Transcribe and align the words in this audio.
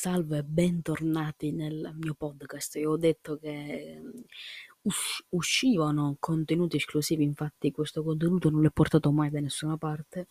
Salve 0.00 0.38
e 0.38 0.44
bentornati 0.44 1.50
nel 1.50 1.92
mio 1.98 2.14
podcast. 2.14 2.76
Io 2.76 2.92
ho 2.92 2.96
detto 2.96 3.36
che 3.36 4.00
us- 4.82 5.24
uscivano 5.30 6.16
contenuti 6.20 6.76
esclusivi, 6.76 7.24
infatti 7.24 7.72
questo 7.72 8.04
contenuto 8.04 8.48
non 8.48 8.62
l'ho 8.62 8.70
portato 8.70 9.10
mai 9.10 9.28
da 9.28 9.40
nessuna 9.40 9.76
parte. 9.76 10.28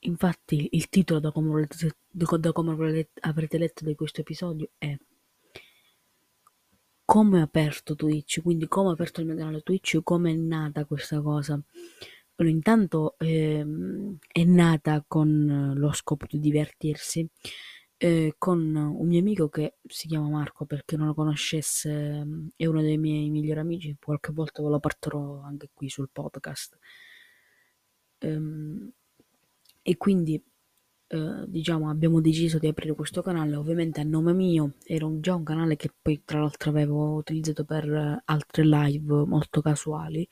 Infatti 0.00 0.70
il 0.72 0.88
titolo 0.88 1.20
da 1.20 1.30
come, 1.30 1.48
volete, 1.48 1.94
da 2.10 2.52
come 2.52 3.06
avrete 3.20 3.58
letto 3.58 3.84
di 3.84 3.94
questo 3.94 4.22
episodio 4.22 4.70
è 4.76 4.98
come 7.04 7.38
ho 7.38 7.44
aperto 7.44 7.94
Twitch, 7.94 8.42
quindi 8.42 8.66
come 8.66 8.88
ho 8.88 8.92
aperto 8.94 9.20
il 9.20 9.28
mio 9.28 9.36
canale 9.36 9.62
Twitch, 9.62 10.00
come 10.02 10.32
è 10.32 10.34
nata 10.34 10.84
questa 10.86 11.20
cosa. 11.20 11.62
Allora, 12.40 12.54
intanto 12.54 13.16
ehm, 13.18 14.16
è 14.30 14.44
nata 14.44 15.04
con 15.06 15.72
lo 15.74 15.92
scopo 15.92 16.24
di 16.30 16.38
divertirsi 16.38 17.28
eh, 17.96 18.34
con 18.38 18.74
un 18.76 19.06
mio 19.08 19.18
amico 19.20 19.48
che 19.48 19.78
si 19.84 20.06
chiama 20.06 20.28
Marco, 20.28 20.64
perché 20.64 20.96
non 20.96 21.08
lo 21.08 21.14
conoscesse, 21.14 22.24
è 22.56 22.66
uno 22.66 22.80
dei 22.80 22.96
miei 22.96 23.28
migliori 23.30 23.58
amici, 23.60 23.96
qualche 24.00 24.32
volta 24.32 24.62
ve 24.62 24.68
lo 24.68 24.78
porterò 24.78 25.40
anche 25.42 25.70
qui 25.74 25.88
sul 25.88 26.10
podcast. 26.12 26.78
Ehm, 28.20 28.92
e 29.82 29.96
quindi 29.96 30.42
eh, 31.10 31.44
diciamo 31.46 31.88
abbiamo 31.90 32.20
deciso 32.20 32.58
di 32.58 32.66
aprire 32.68 32.94
questo 32.94 33.22
canale. 33.22 33.56
Ovviamente 33.56 34.00
a 34.00 34.04
nome 34.04 34.32
mio 34.32 34.74
era 34.84 35.06
un, 35.06 35.20
già 35.20 35.34
un 35.34 35.44
canale 35.44 35.76
che 35.76 35.90
poi 36.00 36.22
tra 36.24 36.40
l'altro 36.40 36.70
avevo 36.70 37.14
utilizzato 37.14 37.64
per 37.64 38.22
altre 38.24 38.64
live 38.66 39.24
molto 39.26 39.60
casuali 39.62 40.28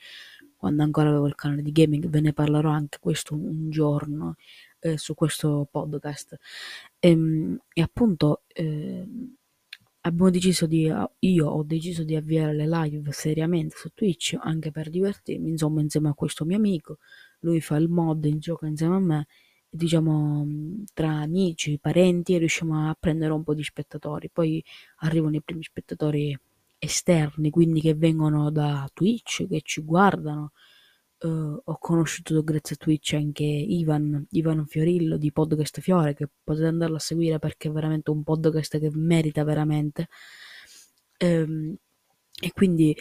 quando 0.56 0.82
ancora 0.82 1.08
avevo 1.08 1.26
il 1.26 1.34
canale 1.34 1.62
di 1.62 1.72
gaming 1.72 2.08
ve 2.08 2.20
ne 2.20 2.32
parlerò 2.32 2.70
anche 2.70 2.98
questo 3.00 3.34
un 3.34 3.70
giorno 3.70 4.36
eh, 4.80 4.98
su 4.98 5.14
questo 5.14 5.68
podcast 5.70 6.36
e, 6.98 7.10
ehm, 7.10 7.58
e 7.72 7.82
appunto 7.82 8.42
eh, 8.48 9.06
abbiamo 10.02 10.30
deciso 10.30 10.66
di 10.66 10.92
io 11.18 11.46
ho 11.48 11.62
deciso 11.62 12.04
di 12.04 12.16
avviare 12.16 12.54
le 12.54 12.68
live 12.68 13.12
seriamente 13.12 13.76
su 13.76 13.90
Twitch 13.92 14.36
anche 14.40 14.70
per 14.70 14.90
divertirmi 14.90 15.48
insomma 15.50 15.80
insieme 15.80 16.08
a 16.08 16.14
questo 16.14 16.44
mio 16.44 16.56
amico 16.56 16.98
lui 17.40 17.60
fa 17.60 17.76
il 17.76 17.88
mod 17.88 18.26
gioca 18.38 18.66
insieme 18.66 18.96
a 18.96 19.00
me 19.00 19.26
diciamo 19.76 20.46
tra 20.94 21.10
amici, 21.20 21.78
parenti 21.78 22.38
riusciamo 22.38 22.88
a 22.88 22.96
prendere 22.98 23.32
un 23.32 23.44
po' 23.44 23.54
di 23.54 23.62
spettatori. 23.62 24.30
Poi 24.30 24.62
arrivano 25.00 25.36
i 25.36 25.42
primi 25.42 25.62
spettatori 25.62 26.36
esterni, 26.78 27.50
quindi 27.50 27.80
che 27.80 27.94
vengono 27.94 28.50
da 28.50 28.88
Twitch, 28.92 29.46
che 29.48 29.60
ci 29.62 29.82
guardano. 29.82 30.52
Uh, 31.18 31.58
ho 31.64 31.78
conosciuto 31.78 32.44
grazie 32.44 32.76
a 32.76 32.78
Twitch 32.78 33.14
anche 33.14 33.42
Ivan, 33.42 34.26
Ivan 34.32 34.66
Fiorillo 34.66 35.16
di 35.16 35.32
Podcast 35.32 35.80
Fiore, 35.80 36.14
che 36.14 36.28
potete 36.44 36.66
andarlo 36.66 36.96
a 36.96 37.00
seguire 37.00 37.38
perché 37.38 37.68
è 37.68 37.72
veramente 37.72 38.10
un 38.10 38.22
podcast 38.22 38.78
che 38.78 38.90
merita 38.92 39.42
veramente. 39.44 40.08
Um, 41.18 41.74
e 42.38 42.52
quindi 42.52 42.94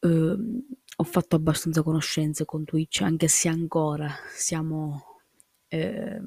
uh, 0.00 0.64
ho 0.96 1.04
fatto 1.04 1.36
abbastanza 1.36 1.82
conoscenze 1.82 2.44
con 2.44 2.64
Twitch, 2.64 3.02
anche 3.02 3.28
se 3.28 3.48
ancora 3.48 4.08
siamo 4.34 5.20
eh, 5.68 6.20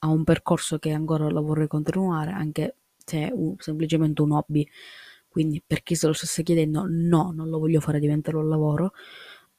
a 0.00 0.08
un 0.08 0.24
percorso 0.24 0.78
che 0.78 0.92
ancora 0.92 1.30
la 1.30 1.40
vorrei 1.40 1.66
continuare, 1.66 2.32
anche 2.32 2.76
se 3.04 3.28
è 3.28 3.30
un, 3.32 3.54
semplicemente 3.58 4.22
un 4.22 4.32
hobby. 4.32 4.66
Quindi 5.30 5.62
per 5.64 5.82
chi 5.84 5.94
se 5.94 6.08
lo 6.08 6.12
stesse 6.12 6.42
chiedendo, 6.42 6.86
no, 6.88 7.30
non 7.32 7.48
lo 7.48 7.58
voglio 7.60 7.80
fare 7.80 8.00
diventare 8.00 8.36
un 8.36 8.48
lavoro. 8.48 8.92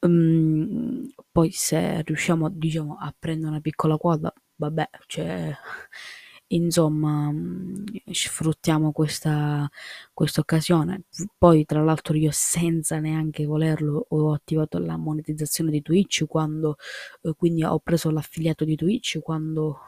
Um, 0.00 1.08
poi 1.30 1.50
se 1.52 2.02
riusciamo 2.02 2.50
diciamo, 2.50 2.96
a 3.00 3.14
prendere 3.18 3.50
una 3.52 3.60
piccola 3.60 3.96
quota, 3.96 4.32
vabbè, 4.56 4.90
cioè, 5.06 5.54
insomma, 6.48 7.30
mm, 7.32 7.84
sfruttiamo 8.10 8.92
questa, 8.92 9.70
questa 10.12 10.40
occasione. 10.40 11.04
Poi, 11.38 11.64
tra 11.64 11.82
l'altro, 11.82 12.16
io 12.16 12.30
senza 12.32 12.98
neanche 12.98 13.46
volerlo 13.46 14.06
ho 14.08 14.32
attivato 14.34 14.78
la 14.78 14.96
monetizzazione 14.98 15.70
di 15.70 15.80
Twitch 15.82 16.26
quando, 16.26 16.76
eh, 17.22 17.32
quindi 17.36 17.64
ho 17.64 17.78
preso 17.78 18.10
l'affiliato 18.10 18.64
di 18.64 18.76
Twitch 18.76 19.20
quando 19.20 19.78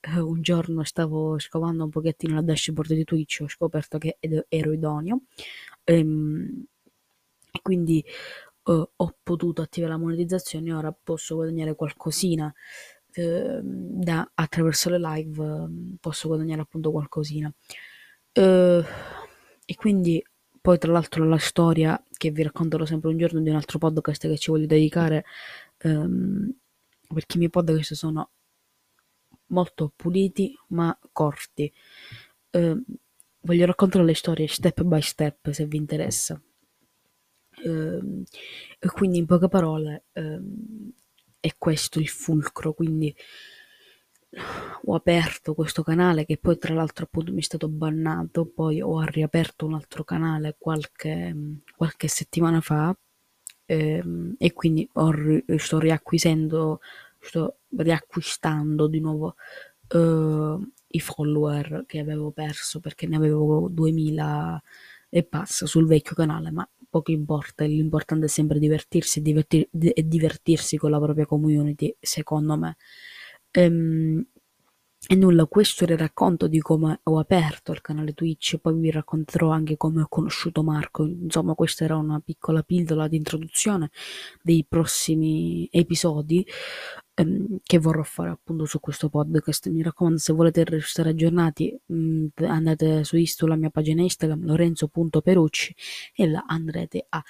eh, 0.00 0.20
un 0.20 0.42
giorno 0.42 0.84
stavo 0.84 1.38
scovando 1.38 1.84
un 1.84 1.90
pochettino 1.90 2.34
la 2.34 2.42
dashboard 2.42 2.92
di 2.94 3.04
Twitch, 3.04 3.40
ho 3.42 3.48
scoperto 3.48 3.98
che 3.98 4.18
ero 4.20 4.72
idoneo. 4.72 5.22
Ehm, 5.84 6.64
e 7.52 7.60
quindi 7.62 8.04
eh, 8.66 8.88
ho 8.96 9.16
potuto 9.22 9.62
attivare 9.62 9.92
la 9.92 9.98
monetizzazione, 9.98 10.72
ora 10.72 10.92
posso 10.92 11.34
guadagnare 11.34 11.74
qualcosina 11.74 12.52
eh, 13.12 13.60
da, 13.62 14.30
attraverso 14.34 14.90
le 14.90 14.98
live 14.98 15.44
ehm, 15.44 15.96
posso 16.00 16.28
guadagnare 16.28 16.62
appunto 16.62 16.90
qualcosina. 16.90 17.52
Eh, 18.32 18.84
e 19.64 19.74
quindi 19.74 20.22
poi 20.60 20.78
tra 20.78 20.92
l'altro 20.92 21.24
la 21.24 21.38
storia 21.38 22.02
che 22.16 22.30
vi 22.30 22.42
racconterò 22.42 22.84
sempre 22.84 23.10
un 23.10 23.16
giorno 23.18 23.40
di 23.40 23.48
un 23.48 23.56
altro 23.56 23.78
podcast 23.78 24.28
che 24.28 24.38
ci 24.38 24.50
voglio 24.50 24.66
dedicare 24.66 25.24
ehm, 25.78 26.52
perché 27.14 27.36
i 27.36 27.38
miei 27.38 27.50
podcast 27.50 27.94
sono 27.94 28.30
molto 29.50 29.92
puliti 29.94 30.56
ma 30.68 30.96
corti. 31.12 31.72
Eh, 32.50 32.76
voglio 33.42 33.66
raccontare 33.66 34.04
le 34.04 34.14
storie 34.14 34.46
step 34.48 34.82
by 34.82 35.00
step 35.00 35.50
se 35.50 35.66
vi 35.66 35.76
interessa. 35.76 36.40
Eh, 37.62 38.24
quindi 38.92 39.18
in 39.18 39.26
poche 39.26 39.48
parole 39.48 40.04
ehm, 40.12 40.92
è 41.40 41.54
questo 41.58 41.98
il 41.98 42.08
fulcro, 42.08 42.72
quindi 42.72 43.14
ho 44.84 44.94
aperto 44.94 45.54
questo 45.54 45.82
canale 45.82 46.24
che 46.24 46.36
poi 46.38 46.56
tra 46.56 46.72
l'altro 46.74 47.04
appunto 47.04 47.32
mi 47.32 47.40
è 47.40 47.42
stato 47.42 47.68
bannato, 47.68 48.46
poi 48.46 48.80
ho 48.80 49.00
riaperto 49.02 49.66
un 49.66 49.74
altro 49.74 50.04
canale 50.04 50.56
qualche, 50.58 51.34
qualche 51.76 52.08
settimana 52.08 52.60
fa 52.60 52.96
ehm, 53.66 54.34
e 54.38 54.52
quindi 54.52 54.88
ho, 54.94 55.12
sto 55.56 55.78
riacquisendo, 55.78 56.80
sto 57.18 57.59
riacquistando 57.76 58.86
di 58.86 59.00
nuovo 59.00 59.36
eh, 59.88 60.58
i 60.92 61.00
follower 61.00 61.84
che 61.86 61.98
avevo 62.00 62.30
perso 62.30 62.80
perché 62.80 63.06
ne 63.06 63.16
avevo 63.16 63.68
2000 63.70 64.62
e 65.08 65.24
passa 65.24 65.66
sul 65.66 65.86
vecchio 65.86 66.14
canale, 66.14 66.50
ma 66.50 66.68
poco 66.88 67.10
importa, 67.12 67.64
l'importante 67.64 68.26
è 68.26 68.28
sempre 68.28 68.58
divertirsi 68.58 69.20
e, 69.20 69.22
divertir- 69.22 69.68
e 69.70 70.06
divertirsi 70.06 70.76
con 70.76 70.90
la 70.90 71.00
propria 71.00 71.26
community, 71.26 71.94
secondo 72.00 72.56
me. 72.56 72.76
Ehm, 73.52 74.24
e 75.08 75.14
nulla, 75.16 75.46
questo 75.46 75.84
era 75.84 75.94
il 75.94 75.98
racconto 75.98 76.46
di 76.46 76.60
come 76.60 77.00
ho 77.04 77.18
aperto 77.18 77.72
il 77.72 77.80
canale 77.80 78.12
Twitch, 78.12 78.58
poi 78.58 78.74
vi 78.74 78.90
racconterò 78.90 79.48
anche 79.50 79.76
come 79.76 80.02
ho 80.02 80.06
conosciuto 80.08 80.62
Marco. 80.62 81.04
Insomma, 81.04 81.54
questa 81.54 81.84
era 81.84 81.96
una 81.96 82.20
piccola 82.20 82.62
pillola 82.62 83.08
di 83.08 83.16
introduzione 83.16 83.90
dei 84.42 84.64
prossimi 84.68 85.66
episodi 85.72 86.46
ehm, 87.14 87.58
che 87.62 87.78
vorrò 87.78 88.02
fare 88.02 88.30
appunto 88.30 88.64
su 88.66 88.80
questo 88.80 89.08
podcast. 89.08 89.68
Mi 89.68 89.82
raccomando, 89.82 90.18
se 90.18 90.32
volete 90.32 90.64
restare 90.64 91.10
aggiornati, 91.10 91.78
mh, 91.86 91.94
mm, 91.94 92.26
andate 92.44 93.04
su 93.04 93.16
Isto, 93.16 93.46
la 93.46 93.56
mia 93.56 93.70
pagina 93.70 94.02
Instagram, 94.02 94.44
lorenzo.perucci, 94.46 95.74
e 96.14 96.26
là 96.28 96.44
andrete 96.46 97.06
a 97.08 97.22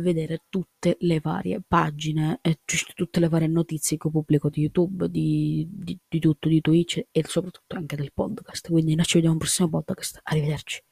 vedere 0.00 0.44
tutte 0.48 0.96
le 1.00 1.20
varie 1.20 1.60
pagine 1.66 2.38
e 2.42 2.60
tutte 2.94 3.20
le 3.20 3.28
varie 3.28 3.48
notizie 3.48 3.96
che 3.96 4.10
pubblico 4.10 4.48
di 4.48 4.60
YouTube, 4.60 5.08
di, 5.08 5.66
di, 5.70 5.98
di 6.08 6.18
tutto, 6.20 6.48
di 6.48 6.60
Twitch 6.60 7.06
e 7.10 7.24
soprattutto 7.26 7.76
anche 7.76 7.96
del 7.96 8.12
podcast. 8.12 8.68
Quindi 8.70 8.94
noi 8.94 9.04
ci 9.04 9.14
vediamo 9.14 9.34
al 9.36 9.40
prossimo 9.40 9.68
podcast. 9.68 10.20
Arrivederci. 10.22 10.87